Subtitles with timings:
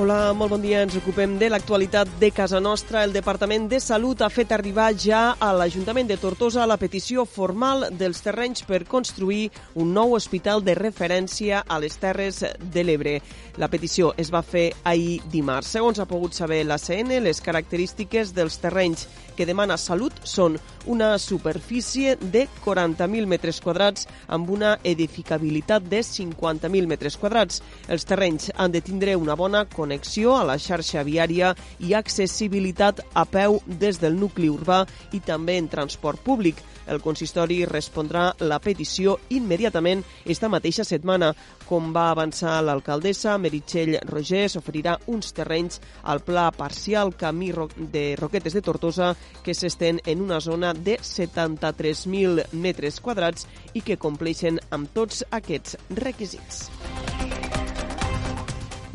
[0.00, 0.84] Hola, molt bon dia.
[0.86, 3.00] Ens ocupem de l'actualitat de casa nostra.
[3.02, 7.88] El Departament de Salut ha fet arribar ja a l'Ajuntament de Tortosa la petició formal
[7.98, 13.16] dels terrenys per construir un nou hospital de referència a les Terres de l'Ebre.
[13.58, 15.74] La petició es va fer ahir dimarts.
[15.74, 21.10] Segons ha pogut saber la CN, les característiques dels terrenys que demana Salut són una
[21.18, 27.64] superfície de 40.000 metres quadrats amb una edificabilitat de 50.000 metres quadrats.
[27.90, 33.24] Els terrenys han de tindre una bona connexió a la xarxa viària i accessibilitat a
[33.24, 36.56] peu des del nucli urbà i també en transport públic.
[36.88, 41.34] El consistori respondrà la petició immediatament esta mateixa setmana.
[41.68, 47.52] Com va avançar l'alcaldessa, Meritxell Roger s'oferirà uns terrenys al pla parcial Camí
[47.92, 54.00] de Roquetes de Tortosa que s'estén en una zona de 73.000 metres quadrats i que
[54.00, 56.87] compleixen amb tots aquests requisits.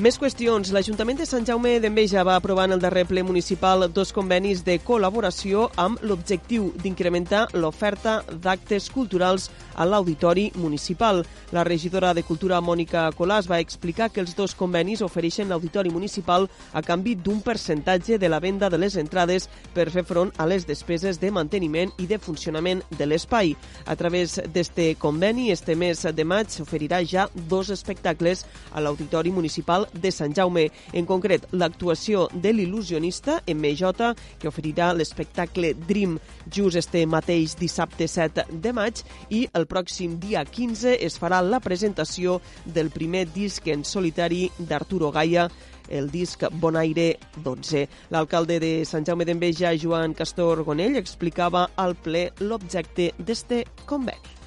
[0.00, 0.70] Més qüestions.
[0.72, 4.78] L'Ajuntament de Sant Jaume d'Enveja va aprovar en el darrer ple municipal dos convenis de
[4.80, 11.20] col·laboració amb l'objectiu d'incrementar l'oferta d'actes culturals a l'Auditori Municipal.
[11.52, 16.48] La regidora de Cultura, Mònica Colàs, va explicar que els dos convenis ofereixen l'Auditori Municipal
[16.72, 20.64] a canvi d'un percentatge de la venda de les entrades per fer front a les
[20.64, 23.52] despeses de manteniment i de funcionament de l'espai.
[23.84, 29.81] A través d'este conveni, este mes de maig s'oferirà ja dos espectacles a l'Auditori Municipal
[29.82, 30.70] Municipal de Sant Jaume.
[30.92, 36.18] En concret, l'actuació de l'il·lusionista MJ, que oferirà l'espectacle Dream
[36.50, 41.60] just este mateix dissabte 7 de maig i el pròxim dia 15 es farà la
[41.60, 45.48] presentació del primer disc en solitari d'Arturo Gaia,
[45.88, 47.86] el disc Bonaire 12.
[48.10, 54.41] L'alcalde de Sant Jaume d'Enveja, Joan Castor Gonell, explicava al ple l'objecte d'este conveni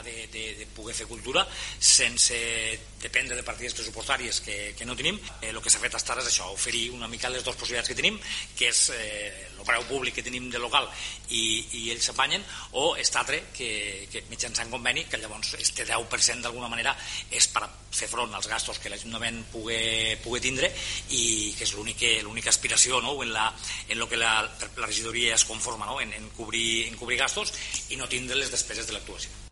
[0.00, 1.44] de, de, de poder fer cultura
[1.78, 2.38] sense
[3.02, 5.18] dependre de partides pressupostàries que, que no tenim.
[5.42, 7.98] Eh, el que s'ha fet ara és això, oferir una mica les dues possibilitats que
[7.98, 8.18] tenim,
[8.56, 10.88] que és eh, el preu públic que tenim de local
[11.30, 11.42] i,
[11.78, 12.42] i ells s'apanyen,
[12.78, 16.94] o aquest altre que, que mitjançant conveni, que llavors este 10% d'alguna manera
[17.30, 20.72] és per fer front als gastos que l'Ajuntament pugui, pugui tindre
[21.10, 23.14] i que és l'única aspiració no?
[23.22, 23.50] en, la,
[23.88, 26.00] en lo que la, la regidoria es conforma, no?
[26.00, 27.54] en, en, cobrir, en cobrir gastos
[27.90, 29.51] i no tindre les despeses de l'actuació.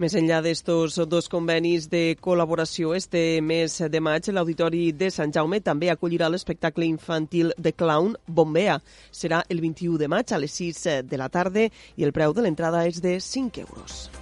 [0.00, 5.60] Més enllà d'estos dos convenis de col·laboració, este mes de maig l'Auditori de Sant Jaume
[5.60, 8.80] també acollirà l'espectacle infantil de clown Bombea.
[9.12, 12.48] Serà el 21 de maig a les 6 de la tarda i el preu de
[12.48, 14.21] l'entrada és de 5 euros.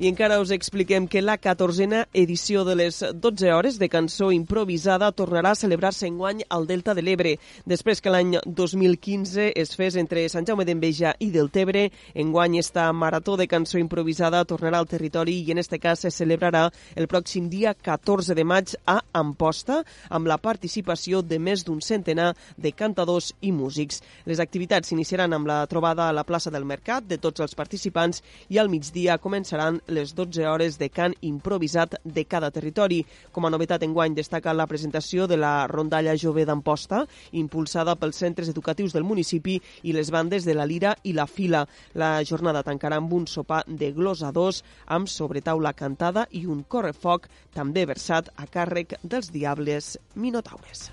[0.00, 5.10] I encara us expliquem que la 14a edició de les 12 hores de cançó improvisada
[5.12, 7.34] tornarà a celebrar-se enguany al Delta de l'Ebre.
[7.68, 12.86] Després que l'any 2015 es fes entre Sant Jaume d'Enveja i del Tebre, enguany esta
[12.96, 17.52] marató de cançó improvisada tornarà al territori i en este cas se celebrarà el pròxim
[17.52, 23.34] dia 14 de maig a Amposta amb la participació de més d'un centenar de cantadors
[23.42, 24.00] i músics.
[24.24, 28.24] Les activitats s'iniciaran amb la trobada a la plaça del Mercat de tots els participants
[28.48, 33.02] i al migdia començaran les 12 hores de cant improvisat de cada territori.
[33.32, 38.48] Com a novetat enguany destaca la presentació de la rondalla jove d'Amposta, impulsada pels centres
[38.48, 41.66] educatius del municipi i les bandes de la Lira i la Fila.
[41.94, 47.84] La jornada tancarà amb un sopar de glosadors amb sobretaula cantada i un correfoc també
[47.86, 50.90] versat a càrrec dels diables minotaures.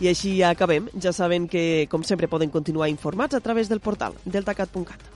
[0.00, 0.90] I així ja acabem.
[1.00, 5.15] Ja saben que, com sempre, poden continuar informats a través del portal deltacat.cat.